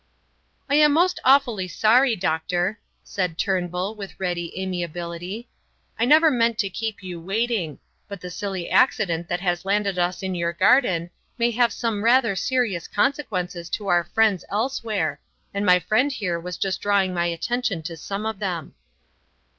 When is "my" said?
15.67-15.77, 17.13-17.27